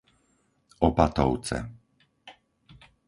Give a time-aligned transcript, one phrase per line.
[0.87, 1.57] Opatovce